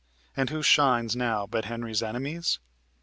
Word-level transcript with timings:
And 0.35 0.49
who 0.49 0.63
shines 0.63 1.15
now 1.15 1.45
but 1.45 1.65
Henry's 1.65 2.01
enemies?" 2.01 2.57